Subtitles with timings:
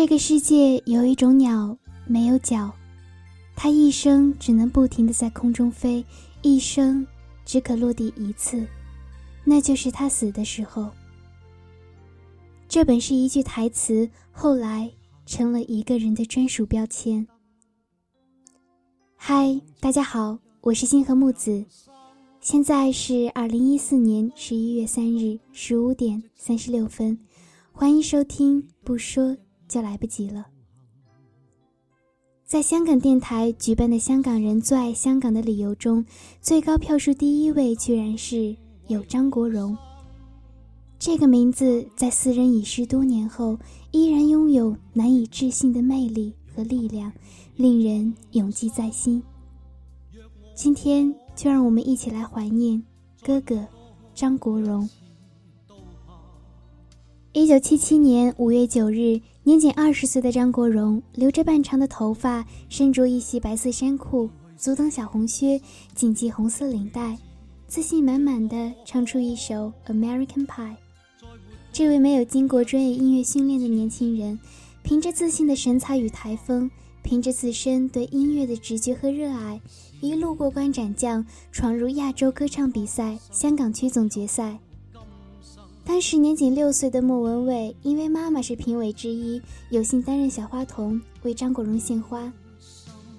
[0.00, 1.76] 这个世界有一种鸟
[2.06, 2.72] 没有脚，
[3.54, 6.02] 它一生只能不停的在空中飞，
[6.40, 7.06] 一生
[7.44, 8.66] 只可落地一次，
[9.44, 10.88] 那就是它死的时候。
[12.66, 14.90] 这本是一句台词，后来
[15.26, 17.28] 成了一个人的专属标签。
[19.16, 21.62] 嗨，大家好，我是星河木子，
[22.40, 27.18] 现在是二零一四年十一月三日十五点三十六分，
[27.70, 28.66] 欢迎收听。
[28.82, 29.36] 不说
[29.70, 30.48] 就来不及了。
[32.44, 36.04] 在香港电台举办的香港人最爱香港的理由中，
[36.42, 38.54] 最高票数第一位居然是
[38.88, 39.74] 有张国荣。
[40.98, 43.58] 这个名字在私人已逝多年后，
[43.92, 47.10] 依然拥有难以置信的魅力和力量。
[47.56, 49.22] 令人永记在心。
[50.54, 52.82] 今天就让我们一起来怀念
[53.22, 53.66] 哥哥
[54.14, 54.88] 张国荣。
[57.32, 65.60] 一九七七年五月九日，年仅二十岁的张国荣留着半长的头发，身着一袭白色衫裤，足蹬小红靴，
[65.94, 67.16] 紧系红色领带，
[67.66, 70.72] 自信满满的唱出一首《American Pie》。
[71.72, 74.38] 这位没有经过专业音乐训练的年轻人，
[74.82, 76.70] 凭着自信的神采与台风。
[77.02, 79.58] 凭着自身对音乐的直觉和热爱，
[80.02, 84.58] 一路过关斩将，闯入亚洲歌唱比赛香港区总决赛。
[85.84, 92.32] 当时年仅六岁的莫文蔚，因为妈妈是评委之一，有幸担任小花童为张国荣献花。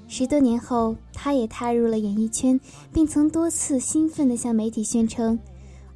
[0.07, 2.59] 十多年后，他也踏入了演艺圈，
[2.91, 5.37] 并曾多次兴奋地向媒体宣称：“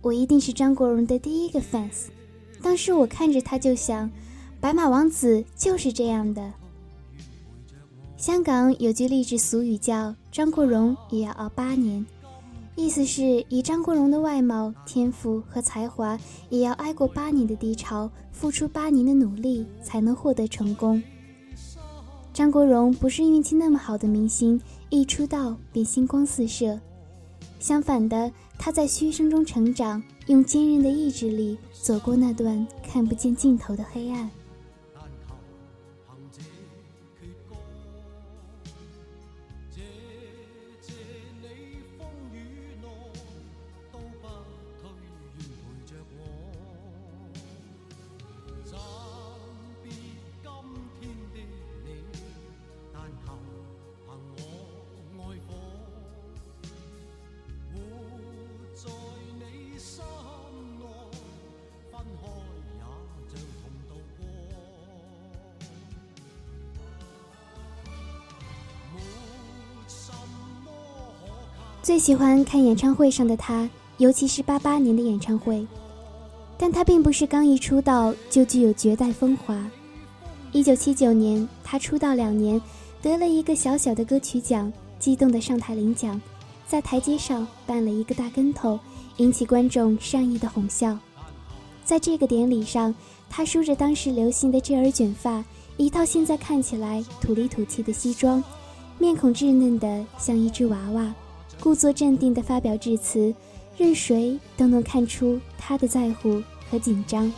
[0.01, 2.05] 我一定是张国荣的第一个 fans。”
[2.61, 4.09] 当时我看着他就想，
[4.59, 6.53] 白马王子就是这样的。
[8.17, 12.05] 香港有句励志俗语叫“张国荣也要熬八年”，
[12.75, 21.01] 意思是以张国荣的外貌、天赋和才华，也要挨过八年的低潮，付出八年的努力才能获得成功。
[22.33, 24.59] 张国荣不是运气那么好的明星，
[24.89, 26.77] 一出道便星光四射。
[27.59, 34.29] 相反的，他在嘘声中成长，用坚韧的意志力走过那段看不见尽头的黑暗。
[71.85, 75.63] 最喜欢看演唱会上的他，尤其是八八年的演唱会。
[76.57, 79.63] 但他并不是刚一出道就具有绝代风华。
[80.51, 82.59] 一九七九年，他出道两年，
[83.03, 86.19] 得了一个小小的歌曲奖，激动的上台领奖，
[86.65, 88.79] 在台阶上绊了一个大跟头，
[89.17, 90.97] 引起观众善意的哄笑。
[91.83, 92.95] 在这个典礼上，
[93.29, 95.45] 他梳着当时流行的这耳卷发，
[95.77, 98.43] 一套现在看起来土里土气的西装，
[98.97, 101.13] 面孔稚嫩的像一只娃娃。
[101.59, 103.33] 故作镇定地发表致辞，
[103.77, 107.31] 任谁都能看出他的在乎和紧张。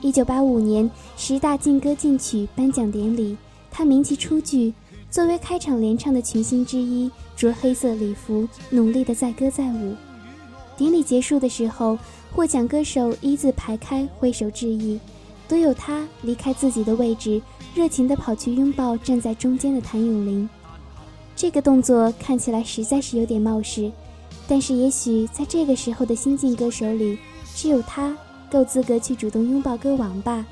[0.00, 3.36] 一九八五年十大劲歌劲曲颁奖典礼，
[3.70, 4.74] 他名气初具，
[5.10, 9.94] 作为开场联唱的群星之一，着黑色礼服，努力地载歌载舞。
[10.76, 11.96] 典礼结束的时候，
[12.32, 14.98] 获奖歌手一字排开挥手致意，
[15.48, 17.40] 独有他离开自己的位置，
[17.74, 20.48] 热情地跑去拥抱站在中间的谭咏麟。
[21.34, 23.90] 这个动作看起来实在是有点冒失，
[24.46, 27.18] 但是也许在这个时候的新晋歌手里，
[27.54, 28.16] 只有他
[28.50, 30.46] 够资格去主动拥抱歌王吧。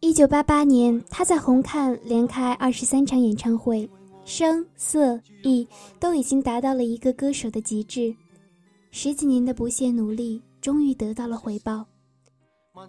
[0.00, 3.88] 一九八八年，他在红磡连开二十三场演唱会，
[4.24, 5.66] 声色艺
[5.98, 8.14] 都已经达到了一个歌手的极致。
[8.90, 11.84] 十几年的不懈努力，终于得到了回报。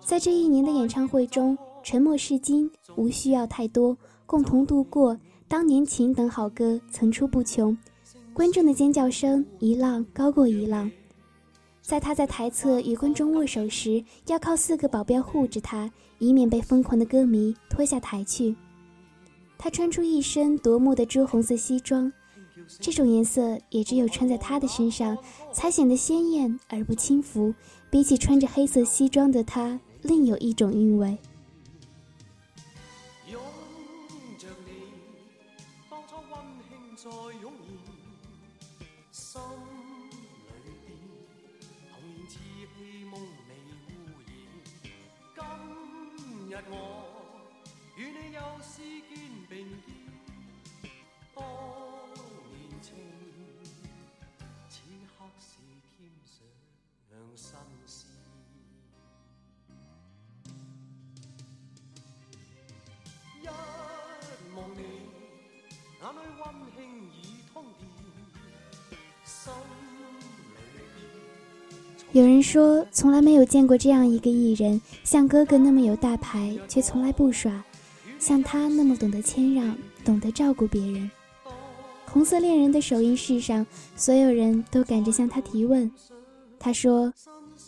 [0.06, 3.98] 在这一年的演唱会中，沉默是金，无需要太多，
[4.28, 7.76] 共同度过，当年情等好歌层出不穷，
[8.34, 10.90] 观众的尖叫声一浪高过一浪。
[11.82, 18.56] 在他在台侧与观众握手时，要靠四个保镖护着他，以免被疯狂的歌迷拖下台去。
[19.58, 22.12] 他穿出一身夺目的朱红色西装，
[22.80, 25.18] 这种颜色也只有穿在他的身上
[25.52, 27.54] 才显得鲜艳而不轻浮，
[27.90, 31.18] 比起穿着黑色西装的他，另有一种韵味。
[72.12, 77.52] 有人说，从来没有见过这样一个艺人，像哥哥那么有大牌，却从来不耍；
[78.18, 81.10] 像他那么懂得谦让，懂得照顾别人。
[82.08, 83.64] 红色恋人的首映式上，
[83.96, 85.90] 所有人都赶着向他提问。
[86.58, 87.14] 他说：“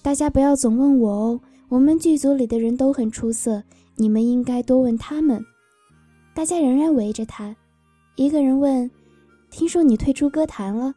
[0.02, 1.40] 大家不要总问我哦，
[1.70, 3.62] 我们剧组里的人都很出色，
[3.96, 5.46] 你们应该多问他们。”
[6.34, 7.56] 大家仍然围着他。
[8.16, 8.90] 一个人问
[9.50, 10.94] ：“听说你退出歌坛了？”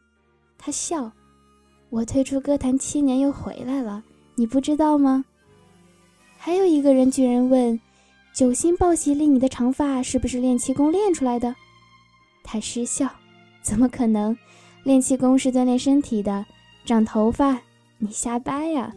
[0.59, 1.11] 他笑。
[1.91, 4.03] 我退出歌坛七年又回来了，
[4.35, 5.25] 你不知道吗？
[6.37, 7.79] 还有一个人居然问
[8.35, 11.55] ：“九星报喜里你的长发是不是练气功练出来的？”
[12.43, 13.09] 他失笑
[13.63, 14.37] ：“怎么可能？
[14.83, 16.45] 练气功是锻炼身体的，
[16.85, 17.61] 长头发
[17.99, 18.93] 你瞎掰呀！”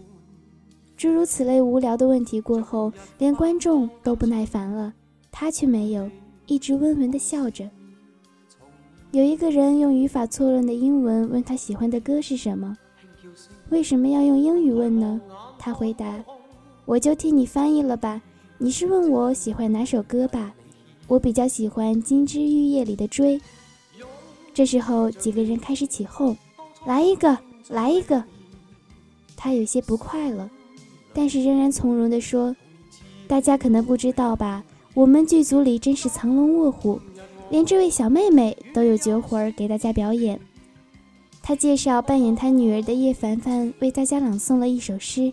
[0.97, 4.91] 诸如此类无聊的问题过后，连观众都不耐烦了，
[5.31, 6.09] 他却没有，
[6.47, 7.69] 一直温文的笑着。
[9.17, 12.77] 有一个人用语法错乱的英文问他喜欢的歌是什么。
[13.69, 15.19] 为什么要用英语问呢？
[15.57, 16.23] 他回答
[16.85, 18.21] ：“我就替你翻译了吧。
[18.59, 20.53] 你是问我喜欢哪首歌吧？
[21.07, 23.39] 我比较喜欢《金枝玉叶》里的《追》。”
[24.53, 26.37] 这时候，几个人开始起哄
[26.85, 27.35] ：“来一个，
[27.69, 28.23] 来一个！”
[29.35, 30.47] 他有些不快了，
[31.11, 32.55] 但是仍然从容地说
[33.27, 34.63] ：“大家可能不知道吧？
[34.93, 36.99] 我们剧组里真是藏龙卧虎，
[37.49, 40.39] 连这位小妹妹都有绝活儿给大家表演。”
[41.41, 45.31] 她介绍扮演她女儿的叶凡凡为大家朗诵了一首诗。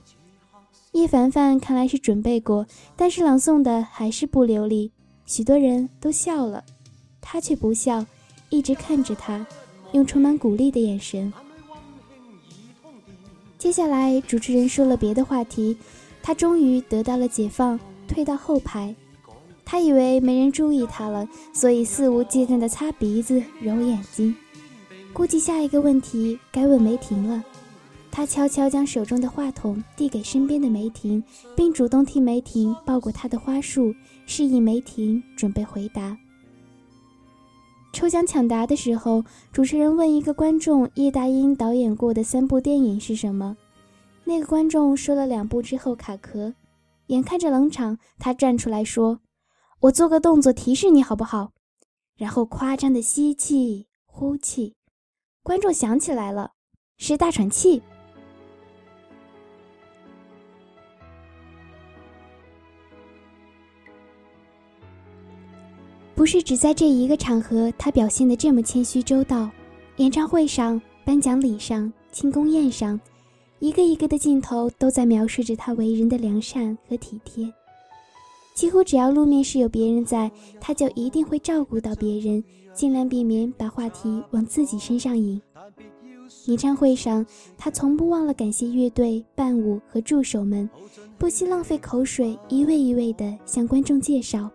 [0.92, 2.64] 叶凡凡看来是准备过，
[2.94, 4.92] 但是朗诵的还是不流利，
[5.26, 6.64] 许多人都笑了，
[7.20, 8.06] 他却不笑，
[8.48, 9.44] 一直看着他，
[9.90, 11.32] 用充满鼓励的眼神。
[13.58, 15.76] 接下来，主持人说了别的话题，
[16.22, 18.94] 他终于得到了解放，退到后排。
[19.64, 24.34] 他以为没人注意他了，所以肆无忌惮地擦鼻子、揉眼睛。
[25.12, 27.42] 估计下一个问题该问梅婷了，
[28.10, 31.22] 他悄悄将手中的话筒递给身边的梅婷，
[31.56, 33.94] 并主动替梅婷抱过她的花束，
[34.26, 36.16] 示意梅婷准备回答。
[37.92, 43.56] 抽奖抢答的时候，主持人问一个观众叶大鹰导演过的三部电影是什么，
[44.24, 46.52] 那个观众说了两部之后卡壳，
[47.06, 49.20] 眼看着冷场，他站出来说
[49.80, 51.52] ：“我做个动作提示你好不好？”
[52.16, 54.74] 然后夸张的吸气、呼气。
[55.42, 56.52] 观众想起来了，
[56.96, 57.82] 是大喘气。
[66.14, 69.50] 不是只在这一个场合，他表现的这么谦虚周到。
[69.96, 72.98] 演唱会上、颁奖礼上、庆功宴上，
[73.58, 77.52] 一个一个的镜头都在描述着他为人的良善和体贴。
[78.54, 80.30] 几乎只要路面是有别人在，
[80.60, 82.42] 他就一定会照顾到别人。
[82.72, 85.40] 尽量避免把话题往自己身上引。
[86.46, 87.24] 演唱会上，
[87.56, 90.68] 他从不忘了感谢乐队、伴舞和助手们，
[91.16, 94.50] 不惜浪费口水，一位一位地向观众介绍。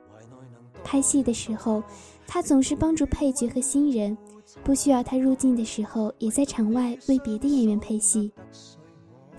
[0.83, 1.81] 拍戏的时候，
[2.27, 4.17] 他总是帮助配角和新人，
[4.65, 8.31] 不需要他入镜的时候，也在场外为别的演员配戏。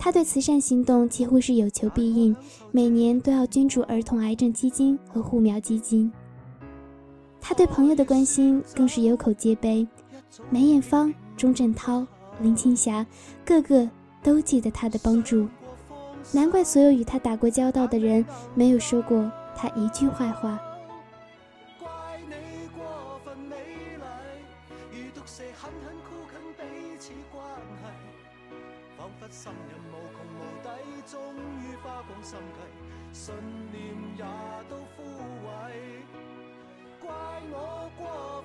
[0.03, 2.35] 他对慈善行动几乎是有求必应，
[2.71, 6.11] 每年都要捐助儿童癌症基金和护苗基金。
[7.39, 9.87] 他对朋友的关心更是有口皆碑，
[10.49, 12.03] 梅艳芳、钟镇涛、
[12.39, 13.05] 林青霞，
[13.45, 13.87] 个个
[14.23, 15.47] 都记得他的帮助。
[16.31, 20.59] 难怪所有与他打过交道的人没有说过他一句坏话。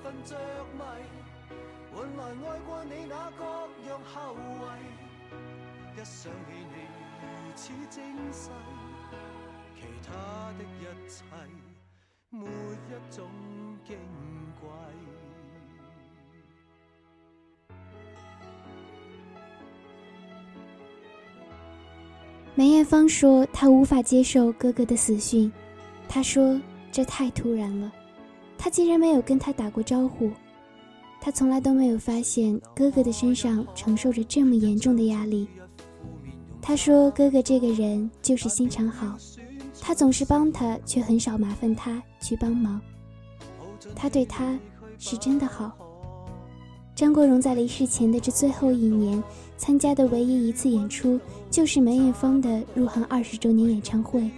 [0.03, 0.35] 分着
[0.73, 0.79] 迷，
[1.93, 3.43] 换来爱过你那各
[3.89, 4.37] 样后遗。
[5.93, 6.75] 一想起你
[7.21, 8.51] 如此精细，
[9.75, 11.23] 其他的一切
[12.29, 13.25] 没一种
[13.85, 13.95] 矜
[14.61, 14.69] 贵。
[22.53, 25.51] 梅艳芳说：“她无法接受哥哥的死讯。”
[26.09, 26.59] 她说
[26.91, 27.91] ：“这太突然了，
[28.67, 30.29] 他竟然没有跟他打过招呼。
[31.21, 35.47] 他从来都没有发现哥哥的身上承受着这么严重的压力。”
[36.61, 39.15] 他说：“哥哥这个人就是心肠好，
[39.79, 42.81] 他总是帮他，却很少麻烦他去帮忙。
[43.95, 44.59] 他对他
[44.99, 45.71] 是真的好。”
[46.93, 49.23] 张国荣在离世前的这最后一年
[49.55, 51.17] 参加的唯一一次演出，
[51.49, 54.29] 就是梅艳芳的入行二十周年演唱会。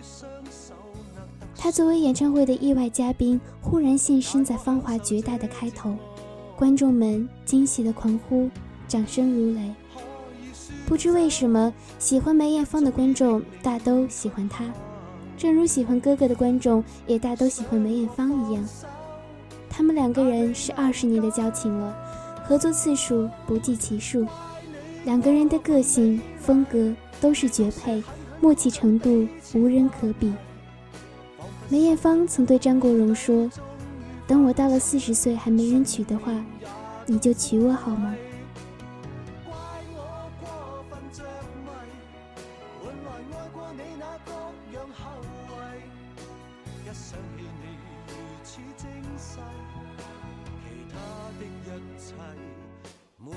[1.62, 5.94] 他作为演唱会的意外嘉宾，忽然现身在芳华绝代的开头，
[6.56, 8.50] 观众们惊喜的狂呼，
[8.88, 9.70] 掌声如雷。
[10.88, 14.72] 不知为什么，喜欢梅艳芳的观众大都喜欢他，
[15.38, 18.64] 正如喜欢哥哥的观众也大都喜欢梅艳芳一样。
[19.70, 21.94] 他们两个人是二十年的交情了。
[22.46, 24.26] 合作次数不计其数，
[25.04, 28.02] 两个人的个性风格都是绝配，
[28.40, 30.32] 默契程度无人可比。
[31.72, 33.48] 梅艳芳曾对张国荣说
[34.26, 36.34] ：“等我到了四十岁还没人娶的话，
[37.06, 38.16] 你就娶我好吗？”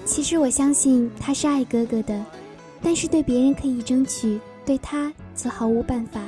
[0.07, 2.25] 其实我相信他是爱哥哥的，
[2.83, 6.21] 但是对别人可以争取，对他则毫无办法。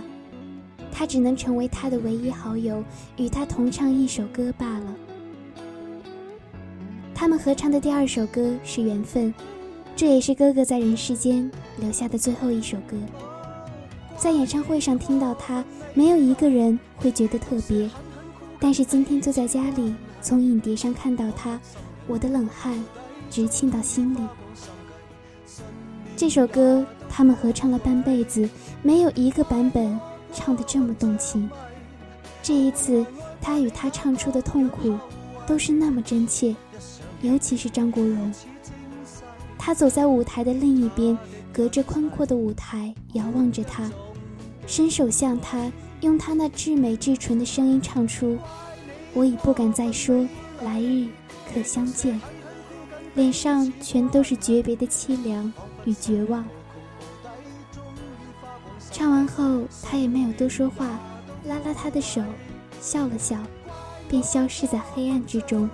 [0.96, 2.82] 他只能成为他的唯一好友，
[3.16, 4.94] 与他同唱一首歌罢了。
[7.12, 9.34] 他们合唱的第二首歌是《缘分》，
[9.96, 12.96] 这也是哥哥在人世间留下的最后一首歌。
[14.16, 17.90] 在演唱会上听到他，没有一个人会觉得特别，
[18.60, 21.60] 但是今天坐在家里，从影碟上看到他，
[22.06, 22.82] 我的冷汗。
[23.30, 24.18] 直沁到心里。
[26.16, 28.48] 这首歌他们合唱了半辈子，
[28.80, 29.98] 没有一个版本
[30.34, 31.48] 唱得这么动情。
[32.42, 33.06] 这一次，
[33.40, 34.98] 他与他唱出的痛苦，
[35.46, 36.54] 都是那么真切。
[37.22, 38.30] 尤其是张国荣，
[39.56, 41.16] 他走在舞台的另一边，
[41.50, 43.90] 隔着宽阔的舞台遥望着他，
[44.66, 45.72] 伸手向他，
[46.02, 48.36] 用他那至美至纯的声音唱出
[49.14, 50.28] ：“我已不敢再说
[50.62, 51.06] 来日
[51.50, 52.20] 可相见。”
[53.14, 55.50] 脸上全都是诀别的凄凉
[55.84, 56.44] 与绝望。
[58.96, 60.86] 唱完后，他也没有多说话，
[61.46, 62.22] 拉拉他的手，
[62.80, 63.36] 笑了笑，
[64.08, 65.68] 便消失在黑暗之中。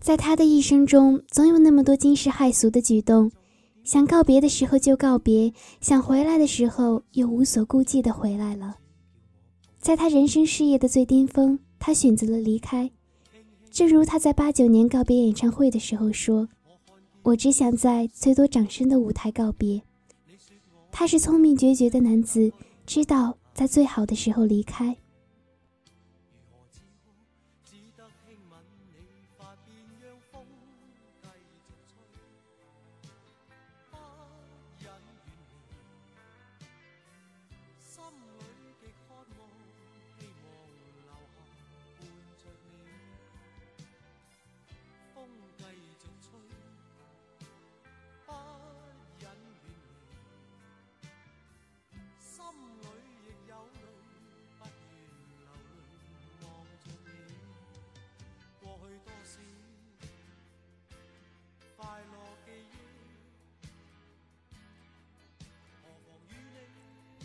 [0.00, 3.30] 在他的一生中，总有那么多惊世骇俗的举动，
[3.84, 5.52] 想告别的时候就告别，
[5.82, 8.76] 想回来的时候又无所顾忌的回来了。
[9.78, 12.90] 在他人生事业的最巅峰，他选择了离开。
[13.70, 16.48] 正如他在八九年告别演唱会的时候说
[17.22, 19.80] ：“我只想在最多掌声的舞台告别。”
[20.90, 22.50] 他是聪明决绝的男子，
[22.86, 24.96] 知道在最好的时候离开。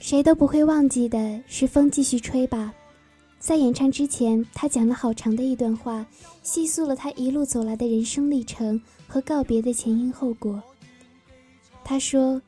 [0.06, 2.72] 谁都不会忘记的是《风继续吹》吧。
[3.40, 6.06] 在演唱之前，他讲了好长的一段话，
[6.44, 10.62] 细诉了他一路走来的人生历程和告别的前因后果。
[11.84, 12.40] 他说：“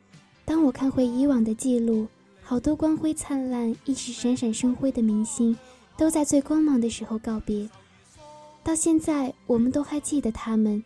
[0.45, 2.05] 当我看回以往的记录，
[2.43, 5.57] 好多光辉灿烂、一时闪闪生辉的明星，
[5.97, 7.67] 都在最光芒的时候告别。
[8.63, 10.83] 到现在，我们都还记得他们，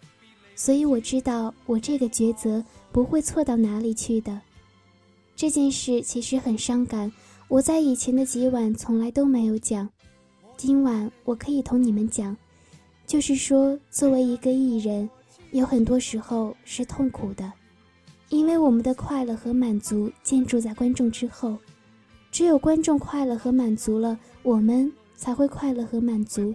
[0.55, 2.63] 所以我知道我这个抉择
[2.93, 4.39] 不会错到哪里去的。”
[5.41, 7.12] 这件事其实很伤感，
[7.48, 9.89] 我在以前的几晚从来都没有讲，
[10.55, 12.38] 今晚我可以同你们讲，
[13.07, 15.10] 就是说，作为一个艺人，
[15.50, 17.51] 有很多时候是痛苦的，
[18.29, 21.57] 因为我们的快乐和满足建筑在观众之后，
[22.31, 26.53] 只有观众快乐和满足了，我们才会快乐和满足。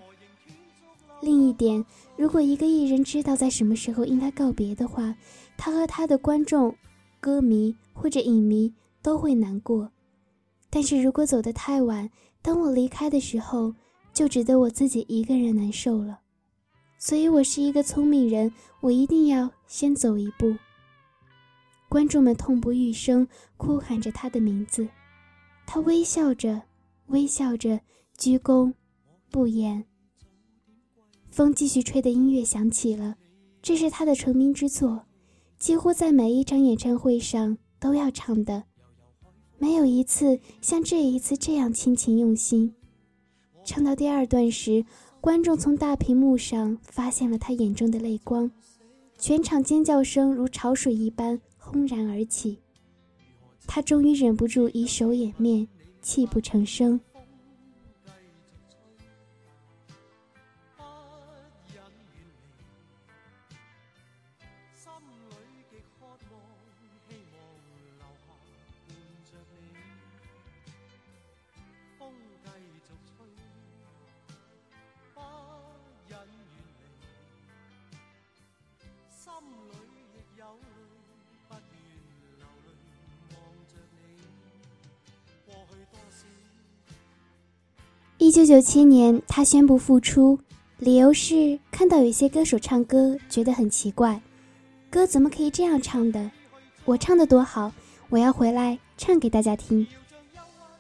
[1.21, 1.85] 另一点，
[2.17, 5.13] 如果一个艺人知道在什么时候应该告别的话，
[5.57, 6.73] 他和他的观众。
[7.21, 9.91] 歌迷或者影迷都会难过，
[10.71, 12.11] 但是如果走得太晚，
[12.43, 13.75] 当我离开的时候，
[14.13, 16.21] 就只得我自己一个人难受了。
[16.99, 20.57] 所以我是一个聪明人，我一定要先走一步。
[21.89, 24.89] 观众们痛不欲生，哭喊着他的名字，
[25.67, 26.63] 他微笑着，
[27.07, 27.81] 微笑着，
[28.17, 28.73] 鞠躬，
[29.31, 29.85] 不言。
[31.31, 33.17] 风继续吹的音乐响起了，
[33.63, 35.06] 这是他的成名之作。
[35.59, 38.63] 几乎在每一场演唱会上都要唱的，
[39.59, 42.73] 没有一次像这一次这样倾情用心。
[43.65, 44.85] 唱到第二段时，
[45.21, 48.51] 观众从大屏幕上发现了他眼中的泪光，
[49.19, 52.59] 全场尖叫声如潮水一般轰然而起。
[53.67, 55.67] 他终于忍不住以手掩面，
[56.01, 57.01] 泣不成声。
[88.37, 90.39] 九九七年，他宣布复出，
[90.77, 94.21] 理由是看到有些歌手唱歌觉得很奇怪，
[94.91, 96.31] 歌怎么可以这样唱的？
[96.85, 97.73] 我唱的多好，
[98.11, 99.87] 我要回来唱给大家听。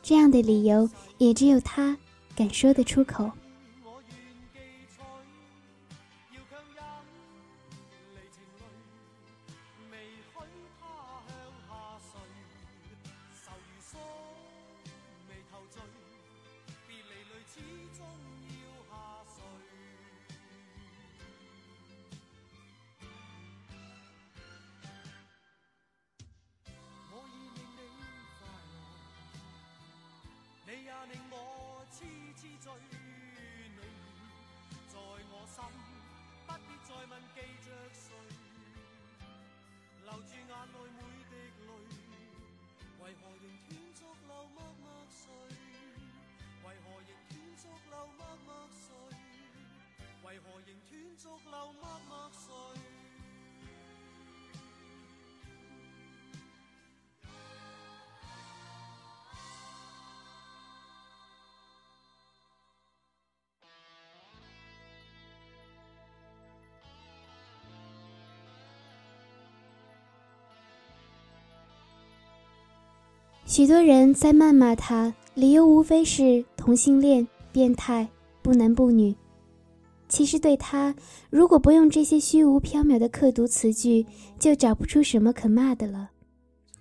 [0.03, 1.97] 这样的理由也只有他
[2.37, 3.31] 敢说得出口。
[73.49, 78.07] 许多人在谩骂他，理由无非是同性恋、变态、
[78.43, 79.17] 不男不女。
[80.09, 80.95] 其实对他，
[81.31, 84.07] 如果不用这些虚无缥缈的刻毒词句，
[84.39, 86.11] 就找不出什么可骂的了。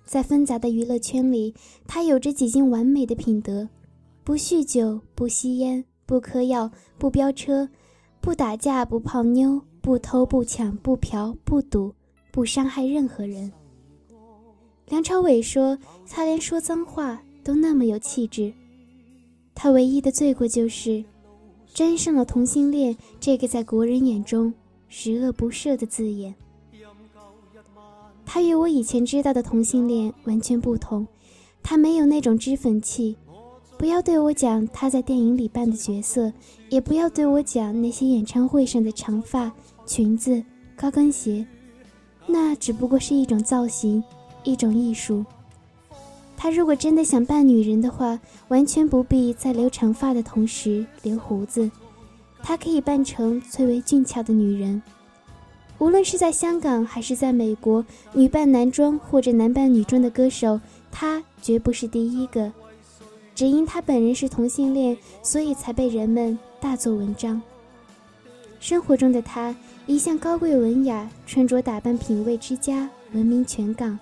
[0.06, 1.54] 在纷杂的娱乐圈里，
[1.88, 3.68] 他有着几近完美的品德：
[4.24, 7.68] 不酗酒，不吸烟，不嗑药，不飙车，
[8.22, 11.92] 不打架，不泡妞，不偷不抢，不嫖不赌，
[12.32, 13.52] 不伤害任何人。
[14.88, 15.76] 梁朝伟说
[16.08, 18.54] ：“他连说脏话都那么有气质。
[19.56, 21.04] 他唯一的罪过就是
[21.76, 24.54] 沾上了同性恋这个在国人眼中
[24.88, 26.34] 十恶不赦的字眼。
[28.26, 31.06] 他与我以前知道的同性恋完全不同，
[31.62, 33.18] 他没有那种脂粉气。
[33.78, 36.32] 不要对我讲他在电影里扮的角色，
[36.70, 39.52] 也不要对我讲那些演唱会上的长发、
[39.86, 40.42] 裙子、
[40.78, 41.46] 高跟鞋，
[42.26, 44.02] 那只不过是一种造型。”
[44.46, 45.26] 一种艺术。
[46.38, 48.20] 他如果真的想扮女人的话，
[48.50, 51.72] 完全不必在留长发的同时留胡子，
[52.44, 54.82] 他可以扮成最为俊俏的女人。
[55.80, 60.60] 无论是在香港还是在美国，女扮男装或者男扮女装的歌手
[60.92, 62.52] 他绝不是第一个。
[63.34, 67.42] 只因他本人是同性恋，所以才被人们大做文章。
[68.62, 69.54] 生活中的他
[69.86, 74.00] 一向高贵文雅，穿着打扮品味之佳，闻名全港。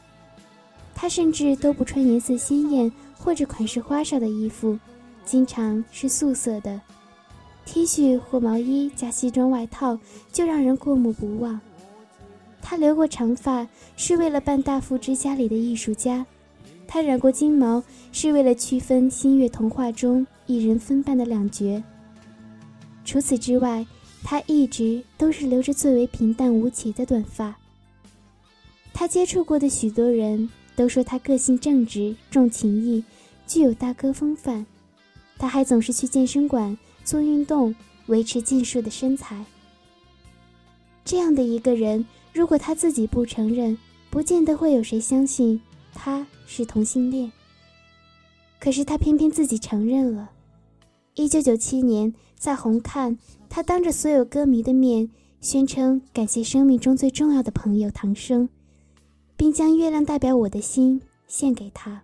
[1.03, 4.79] 他甚至都不穿颜色鲜艳或者款式花哨的衣服，
[5.25, 6.79] 经常是素色的
[7.65, 9.99] T 恤或毛衣加西装外套，
[10.31, 11.59] 就让人过目不忘。
[12.61, 16.25] 他留过长发，是为了扮大富之家里的艺术家。
[16.87, 21.83] 他染过金毛，是为了区分新月童话中一人分扮的两角。
[23.03, 23.85] 除此之外，
[24.23, 27.53] 他一直都是留着最为平淡无奇的短发。
[28.93, 33.03] 他接触过的许多人都说他个性正直、重情义，
[33.47, 34.65] 具有大哥风范。
[35.37, 37.75] 他还总是去健身馆做运动，
[38.07, 39.45] 维持健硕的身材。
[41.03, 43.77] 这样的一个人，如果他自己不承认，
[44.09, 45.61] 不见得会有谁相信。
[45.93, 47.31] 他是同性恋，
[48.59, 50.31] 可是他偏偏自己承认了。
[51.13, 53.15] 一九九七年，在红磡，
[53.47, 55.09] 他当着所有歌迷的面
[55.39, 58.49] 宣称感谢生命中最重要的朋友唐生，
[59.35, 62.01] 并将《月亮代表我的心》献给他。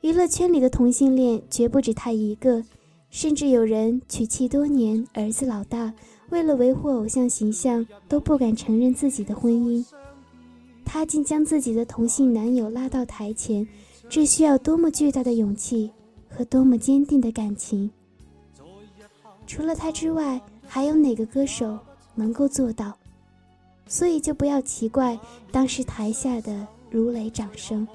[0.00, 2.62] 娱乐圈里的同性恋绝不止他一个，
[3.10, 5.92] 甚至有人娶妻多年，儿子老大，
[6.30, 9.84] 为了维护偶像形象，都不敢承认自己的婚姻。
[10.84, 13.66] 他竟将自己的同性男友拉到台前，
[14.08, 15.90] 这需要多么巨大的勇气
[16.28, 17.90] 和多么坚定的感情！
[19.46, 21.78] 除了他之外，还有哪个歌手
[22.14, 22.94] 能够做到？
[23.86, 25.18] 所以就不要奇怪
[25.52, 27.86] 当时台下的如雷掌声。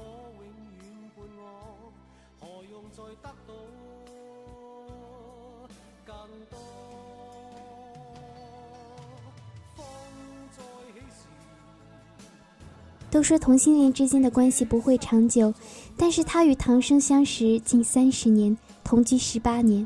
[13.12, 15.52] 都说同性恋之间的关系不会长久，
[15.98, 19.86] 但是他与唐生相识近三十年，同居十八年，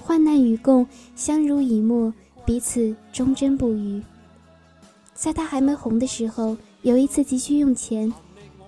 [0.00, 2.12] 患难与共，相濡以沫，
[2.46, 4.02] 彼此忠贞不渝。
[5.22, 8.12] 在他还没红的时候，有一次急需用钱，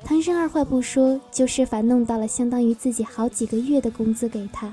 [0.05, 4.73] 唐生二话不说就设法弄到了相当于自己好几个月的工资给他，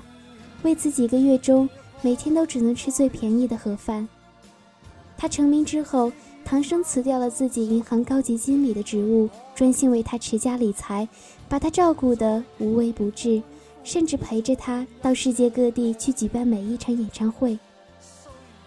[0.62, 1.68] 为此几个月中
[2.04, 4.08] 每天都只能吃最便宜的盒饭。
[5.18, 6.12] 他成名之后。
[6.44, 11.08] 唐生辞掉了自己银行高级经理的职务，专心为他持家理财，
[11.48, 13.42] 把他照顾得无微不至，
[13.84, 17.58] 甚至陪着他到世界各地去举办每一场演唱会。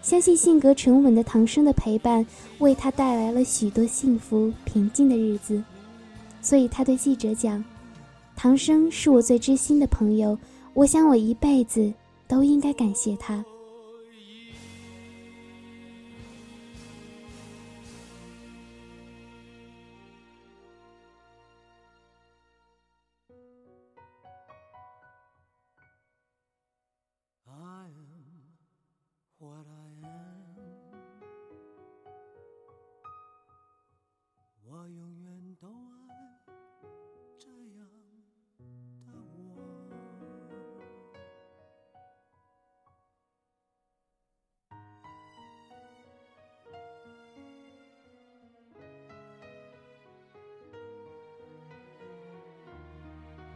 [0.05, 2.23] 相信性格沉稳的唐生的陪伴，
[2.59, 5.59] 为他带来了许多幸福平静的日子。
[6.43, 7.65] 所以他对记者讲
[8.37, 10.37] ：“唐生是我最知心的朋友，
[10.75, 11.91] 我想我一辈子
[12.27, 13.43] 都应该感谢他。”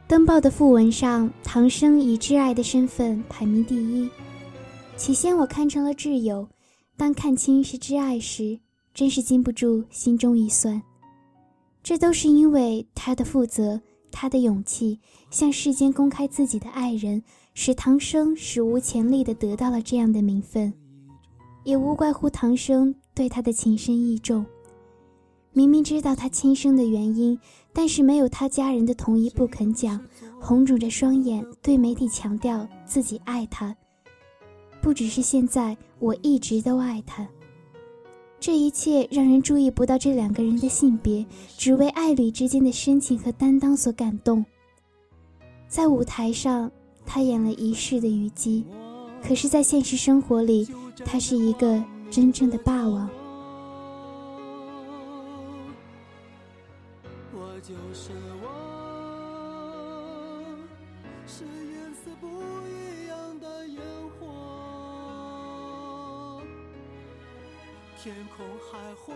[0.09, 4.09] 登报的讣文上，唐生以挚爱的身份排名第一。
[4.97, 6.49] 起先我看成了挚友，
[6.97, 8.59] 当看清是挚爱时，
[8.91, 10.81] 真是禁不住心中一酸。
[11.83, 13.79] 这都是因为他的负责，
[14.11, 17.21] 他的勇气，向世间公开自己的爱人，
[17.53, 20.73] 使唐生史无前例的得到了这样的名分，
[21.63, 24.43] 也无怪乎唐生对他的情深意重。
[25.59, 27.37] 明明知道他亲生的原因。
[27.73, 29.99] 但是没有他家人的同意不肯讲，
[30.39, 33.75] 红肿着双眼对媒体强调自己爱他。
[34.81, 37.27] 不只是现在，我一直都爱他。
[38.39, 41.25] 这一切让人注意不到这两个人的性别，
[41.57, 44.45] 只为爱侣之间的深情和担当所感动。
[45.67, 46.71] 在舞台上，
[47.05, 48.63] 他演了一世的虞姬，
[49.21, 50.65] 可是，在现实生活里，
[51.03, 53.09] 他是一个真正的霸王。
[68.01, 69.13] 天空海阔，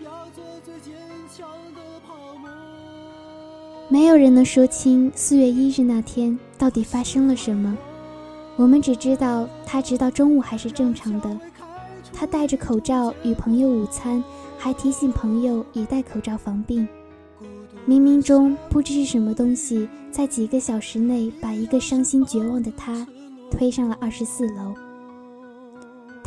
[0.00, 0.92] 要做最坚
[1.32, 2.50] 强的泡沫。
[3.88, 7.78] 没有人能说清四月一日那天到底发生了什么。
[8.56, 11.38] 我们只知道他直到中午还是正常的，
[12.12, 14.22] 他戴着口罩与朋友午餐。
[14.58, 16.86] 还提醒朋友也戴口罩防病。
[17.84, 23.04] 冥冥中，不知是什么东西，在几个小时内把一个伤心绝望的他
[23.50, 24.72] 推上了二十四楼。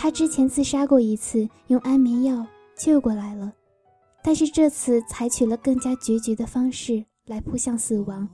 [0.05, 2.45] 他之前自杀过一次，用安眠药
[2.77, 3.51] 救过来了，
[4.23, 8.29] 但是这次采取了更加决绝的方式来扑向死亡。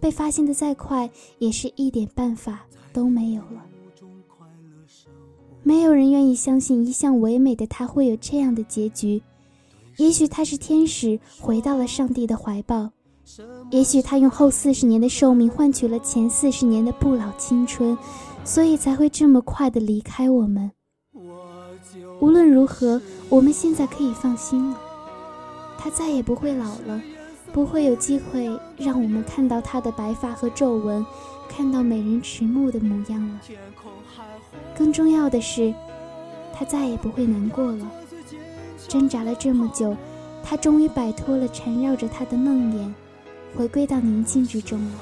[0.00, 3.66] 被发现的再快，也是一点办法都没有了。
[5.64, 9.20] 没有人愿意相信一向唯美的他会有这样的结局。
[9.96, 12.88] 也许他是天使，回到了上帝的怀抱；
[13.72, 17.98] 也许他用后四十年的寿命换取了前四十年的不老青春，
[18.44, 20.70] 所以才会这么快的离开我们。
[22.24, 24.80] 无论如何，我们现在可以放心了，
[25.76, 26.98] 他再也不会老了，
[27.52, 31.04] 不会有机会让我们看到他的白发和皱纹，
[31.50, 33.40] 看到美人迟暮的模样了。
[34.74, 35.74] 更重要的是，
[36.54, 37.86] 他再也不会难过了。
[38.88, 39.94] 挣扎了这么久，
[40.42, 42.90] 他终于摆脱了缠绕着他的梦魇，
[43.54, 44.92] 回归到宁静之中了。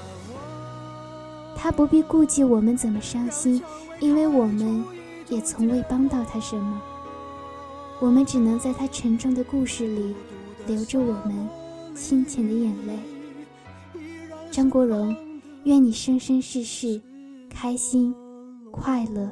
[1.57, 3.63] 他不必顾忌我们怎么伤心，
[4.01, 4.85] 因为我们
[5.29, 6.83] 也从未帮到他什么。
[8.03, 10.12] 我们只能在他沉重的故事里，
[10.67, 11.49] 流着我们
[11.95, 12.99] 清浅的眼泪。
[14.51, 15.15] 张国荣，
[15.62, 17.01] 愿你生生世世
[17.49, 18.12] 开心
[18.73, 19.31] 快乐。